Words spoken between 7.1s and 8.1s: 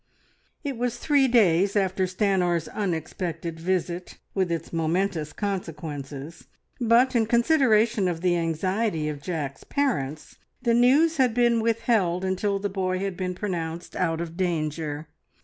in consideration